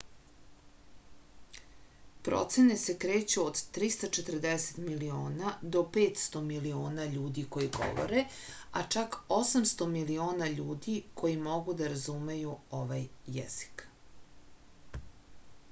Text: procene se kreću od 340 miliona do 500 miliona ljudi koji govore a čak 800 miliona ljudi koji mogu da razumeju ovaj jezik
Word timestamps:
procene 2.27 2.75
se 2.83 2.93
kreću 3.01 3.43
od 3.49 3.59
340 3.75 4.79
miliona 4.85 5.51
do 5.75 5.83
500 5.97 6.41
miliona 6.47 7.05
ljudi 7.11 7.43
koji 7.57 7.67
govore 7.77 8.23
a 8.81 8.83
čak 8.95 9.17
800 9.37 9.89
miliona 9.93 10.47
ljudi 10.61 10.95
koji 11.23 11.39
mogu 11.51 11.77
da 11.83 11.91
razumeju 11.93 12.57
ovaj 12.81 13.05
jezik 13.37 13.85